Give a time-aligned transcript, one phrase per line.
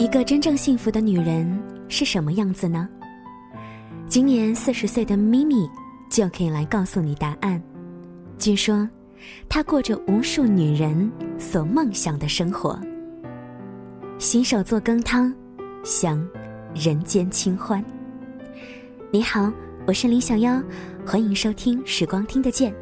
[0.00, 2.88] 一个真正幸福的女人是什么样子呢？
[4.08, 5.68] 今年四十岁的咪咪
[6.10, 7.62] 就可以来告诉你答案。
[8.38, 8.88] 据说，
[9.46, 12.80] 她过着无数女人所梦想的生活。
[14.18, 15.34] 洗手做羹汤，
[15.84, 16.26] 享
[16.74, 17.84] 人间清欢。
[19.10, 19.52] 你好，
[19.86, 20.62] 我是林小妖，
[21.04, 22.72] 欢迎收听《时光听得见》，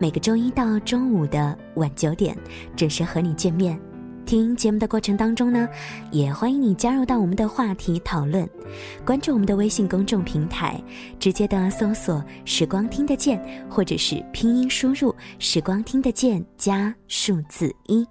[0.00, 2.36] 每个周一到周五的晚九点
[2.74, 3.80] 准时和你见面。
[4.24, 5.68] 听节目的过程当中呢，
[6.10, 8.48] 也欢迎你加入到我们的话题讨论，
[9.04, 10.82] 关注我们的微信公众平台，
[11.18, 18.06] 直接的搜索“时光听得见”或者是拼音输入“时光听得见”加数字一。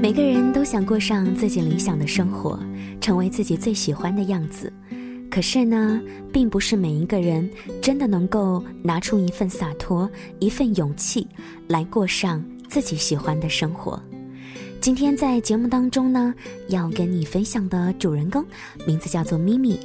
[0.00, 2.58] 每个人都想过上自己理想的生活，
[3.00, 4.72] 成为自己最喜欢的样子，
[5.30, 6.00] 可是呢，
[6.32, 7.48] 并不是每一个人
[7.80, 11.26] 真的能够拿出一份洒脱、一份勇气
[11.68, 12.44] 来过上。
[12.68, 14.00] 自己喜欢的生活。
[14.80, 16.32] 今天在节目当中呢，
[16.68, 18.44] 要跟你分享的主人公
[18.86, 19.80] 名字叫做咪咪，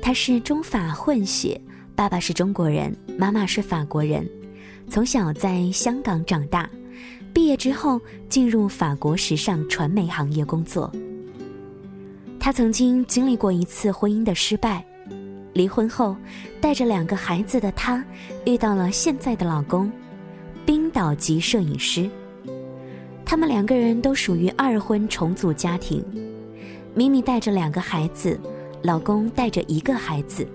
[0.00, 1.60] 她是中法混血，
[1.96, 4.28] 爸爸是中国人，妈妈是法国人，
[4.88, 6.68] 从小在香港长大，
[7.32, 10.92] 毕业之后进入法国时尚传媒行业工作。
[12.38, 14.84] 她曾经经历过一次婚姻的失败，
[15.52, 16.14] 离婚后
[16.60, 18.04] 带着两个孩子的她，
[18.44, 19.90] 遇到了现在的老公，
[20.64, 22.08] 冰岛籍摄影师。
[23.34, 26.04] 他们两个人都属于二婚重组家庭，
[26.94, 28.38] 咪咪带着两个孩子，
[28.80, 30.46] 老公带着一个孩子，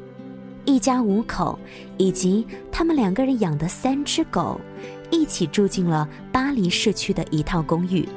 [0.63, 1.59] 一家五口，
[1.97, 4.57] 以及他们两个人养的三只狗，
[5.11, 8.07] 一起住进了巴黎市区的一套公寓。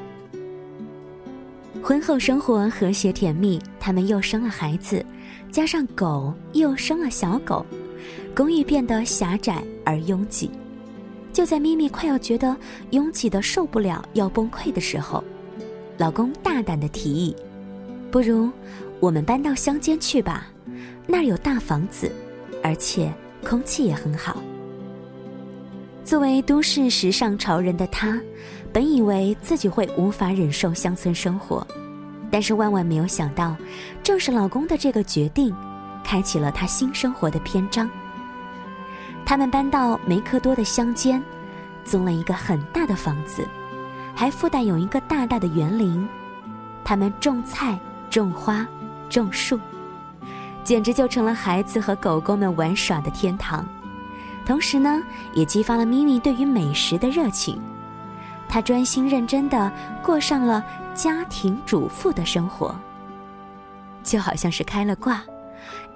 [1.83, 5.05] 婚后生活和谐甜蜜，他们又生了孩子，
[5.51, 7.67] 加上狗又生了小狗，
[8.33, 10.49] 公寓变得狭窄而拥挤。
[11.33, 12.55] 就在咪咪快要觉得
[12.91, 15.25] 拥挤的受不了、要崩溃的时候，
[15.97, 17.35] 老公大胆的提议
[18.13, 18.51] ：“不如
[19.01, 20.47] 我们搬到乡间去吧，
[21.07, 22.13] 那儿有大房子，
[22.63, 23.13] 而且
[23.43, 24.43] 空气也很好。”
[26.05, 28.21] 作为都市时尚潮人的她，
[28.73, 31.67] 本以为自己会无法忍受乡村生活，
[32.31, 33.57] 但是万万没有想到，
[34.03, 35.55] 正是老公的这个决定，
[36.05, 37.89] 开启了她新生活的篇章。
[39.25, 41.23] 他们搬到梅克多的乡间，
[41.85, 43.47] 租了一个很大的房子，
[44.15, 46.07] 还附带有一个大大的园林。
[46.85, 47.79] 他们种菜、
[48.11, 48.67] 种花、
[49.09, 49.59] 种树，
[50.65, 53.67] 简直就成了孩子和狗狗们玩耍的天堂。
[54.45, 55.01] 同时呢，
[55.33, 57.61] 也激发了咪咪对于美食的热情。
[58.49, 59.73] 她专心认真地
[60.03, 60.63] 过上了
[60.93, 62.75] 家庭主妇的生活，
[64.03, 65.23] 就好像是开了挂，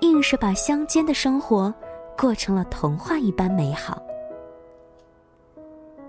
[0.00, 1.74] 硬是把乡间的生活。
[2.18, 4.02] 过成了童话一般美好。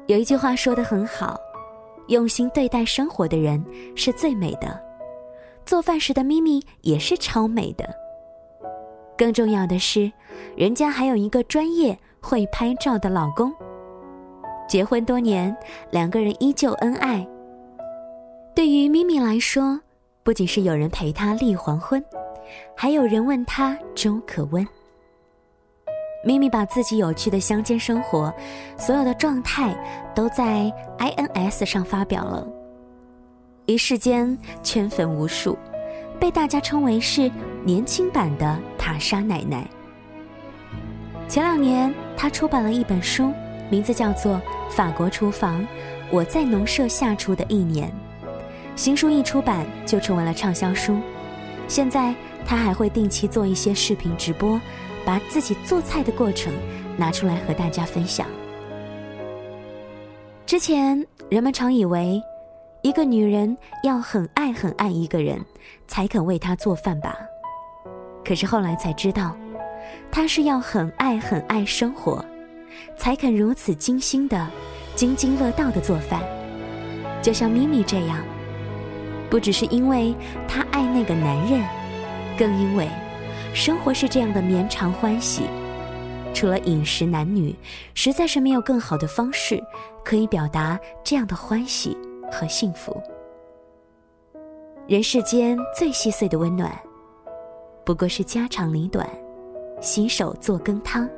[0.07, 1.40] 有一句话说的很好，
[2.07, 3.63] 用心对待生活的人
[3.95, 4.81] 是最美的。
[5.66, 7.88] 做饭时的咪咪也是超美的。
[9.18, 10.09] 更重要的是，
[10.56, 13.53] 人家还有一个专业会拍照的老公。
[14.68, 15.56] 结婚多年，
[15.91, 17.28] 两个人依旧恩爱。
[18.56, 19.79] 对于咪咪来说，
[20.24, 22.03] 不仅是有人陪她立黄昏，
[22.75, 24.66] 还有人问她粥可温。
[26.27, 28.33] 咪咪把自己有趣的乡间生活，
[28.77, 29.73] 所有的状态
[30.13, 32.45] 都在 INS 上发表了，
[33.65, 35.57] 一时间圈粉无数，
[36.19, 37.31] 被大家称为是
[37.63, 39.65] 年轻版的塔莎奶奶。
[41.29, 43.31] 前两年，她出版了一本书，
[43.69, 44.35] 名字叫做
[44.69, 45.65] 《法国厨房：
[46.11, 47.89] 我在农舍下厨的一年》。
[48.75, 50.99] 新书一出版就成为了畅销书。
[51.69, 52.13] 现在，
[52.45, 54.59] 她还会定期做一些视频直播。
[55.07, 56.51] 把自己做菜的过程
[56.97, 58.28] 拿出来和大家分享。
[60.45, 62.22] 之前人们常以为，
[62.81, 65.40] 一个女人要很爱很爱一个人，
[65.88, 67.18] 才肯为他做饭吧。
[68.25, 69.34] 可是后来才知道，
[70.12, 72.24] 她是要很爱很爱生活，
[72.97, 74.45] 才肯如此精心的、
[74.94, 76.22] 津津乐道的做饭。
[77.21, 78.18] 就像咪咪这样，
[79.30, 80.13] 不只是因为
[80.50, 81.63] 她爱那个男人，
[82.38, 82.89] 更因为。
[83.57, 85.42] 生活是这样的绵长欢喜，
[86.31, 87.56] 除了饮食男女，
[87.95, 89.59] 实在是没有更好的方式
[90.06, 91.98] 可以表达这样的欢喜
[92.31, 93.01] 和幸福。
[94.86, 96.71] 人世间最细碎的温暖，
[97.83, 99.09] 不过是家长里短，
[99.81, 101.10] 洗手做羹汤。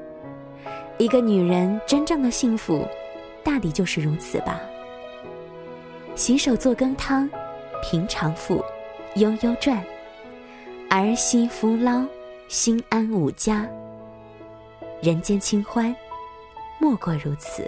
[0.97, 2.87] 一个女人真正的幸福，
[3.43, 4.61] 大抵就是如此吧。
[6.15, 7.29] 洗手做羹汤，
[7.83, 8.63] 平常妇，
[9.15, 9.83] 悠悠转，
[10.89, 12.05] 儿媳妇捞。
[12.49, 13.63] 心安无家，
[15.03, 15.95] 人间清欢，
[16.79, 17.63] 莫过如此。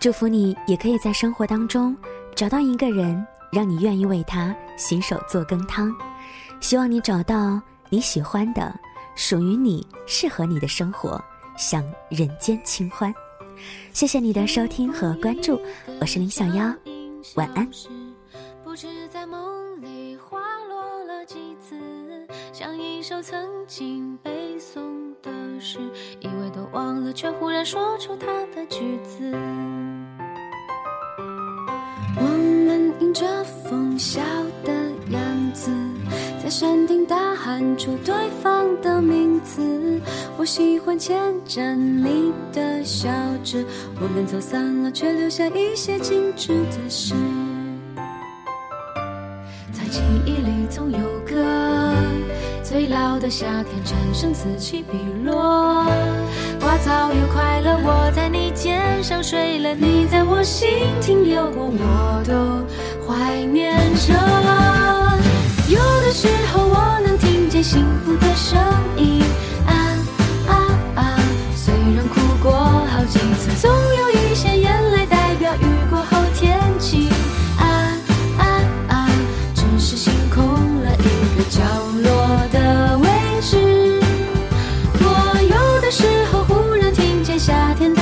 [0.00, 1.94] 祝福你，也可以在生活当中
[2.34, 5.94] 找到一个人，让你愿意为他洗手做羹汤。
[6.60, 7.60] 希望你找到
[7.90, 8.74] 你喜欢的、
[9.14, 11.22] 属于你、适合你的生活，
[11.58, 13.14] 享人间清欢。
[13.92, 15.60] 谢谢你的收听和关注，
[16.00, 16.74] 我是林小妖，
[17.34, 17.68] 晚安。
[22.56, 23.36] 像一首曾
[23.66, 24.30] 经背
[24.60, 24.78] 诵
[25.20, 25.28] 的
[25.58, 25.80] 诗，
[26.20, 29.28] 以为都忘了，却忽然说出它的句子。
[32.16, 34.22] 我们迎着风笑
[34.62, 34.72] 的
[35.10, 35.68] 样子。
[36.40, 40.00] 在山顶大喊出对方的名字，
[40.38, 43.08] 我喜欢牵着你的小
[43.42, 43.66] 指，
[44.00, 47.16] 我们走散了，却留下一些静止的诗。
[53.24, 55.86] 的夏天，蝉声此起彼落，
[56.60, 60.68] 花草又快乐，我在你肩上睡了，你在我心
[61.00, 62.62] 停留过，我都
[63.08, 64.12] 怀念着。
[65.70, 68.60] 有的时候，我能听见幸福的声
[68.98, 69.22] 音。
[87.46, 87.93] 夏天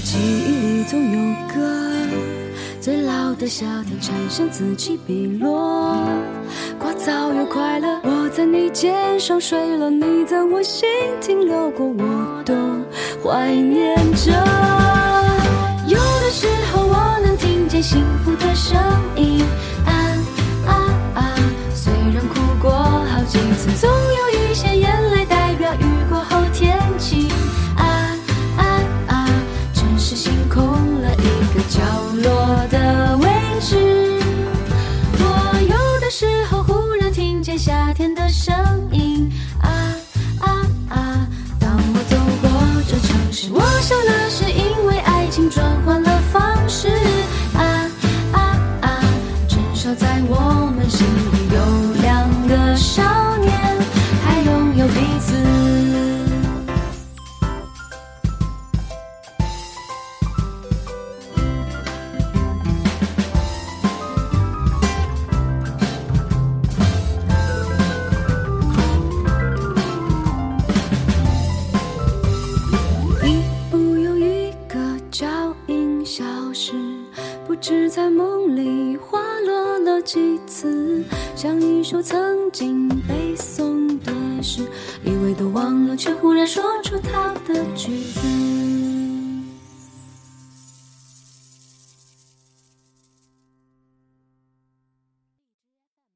[0.00, 2.06] 记忆里总有个
[2.80, 5.96] 最老的夏天，蝉声此起彼落，
[6.80, 8.00] 聒噪又快乐。
[8.02, 10.88] 我在你肩上睡了，你在我心
[11.20, 12.56] 停留过，我多
[13.22, 14.91] 怀念着。
[77.94, 81.04] 在梦里滑落了几次
[81.36, 84.62] 像一首曾经背诵的诗，
[85.04, 88.61] 以为都忘了，却忽然说出它的句子。